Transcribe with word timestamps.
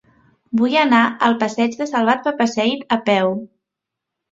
Vull 0.61 0.71
anar 0.83 1.01
al 1.27 1.37
passeig 1.43 1.77
de 1.83 1.89
Salvat 1.93 2.25
Papasseit 2.31 2.99
a 2.99 3.01
peu. 3.13 3.39